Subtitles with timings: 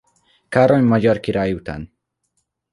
[0.49, 1.93] Károly magyar király után.